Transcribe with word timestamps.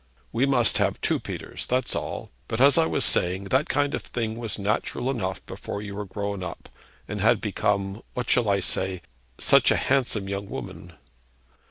'We 0.33 0.47
must 0.47 0.79
have 0.79 0.99
two 0.99 1.19
Peters; 1.19 1.67
that's 1.67 1.95
all. 1.95 2.31
But 2.47 2.59
as 2.59 2.75
I 2.75 2.87
was 2.87 3.05
saying, 3.05 3.43
that 3.49 3.69
kind 3.69 3.93
of 3.93 4.01
thing 4.01 4.35
was 4.35 4.57
natural 4.57 5.11
enough 5.11 5.45
before 5.45 5.79
you 5.79 5.93
were 5.93 6.05
grown 6.05 6.41
up, 6.41 6.69
and 7.07 7.21
had 7.21 7.39
become 7.39 8.01
what 8.15 8.27
shall 8.27 8.49
I 8.49 8.61
say? 8.61 9.03
such 9.39 9.69
a 9.69 9.75
handsome 9.75 10.27
young 10.27 10.49
woman.' 10.49 10.93